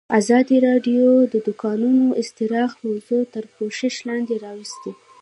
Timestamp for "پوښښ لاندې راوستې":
3.55-4.91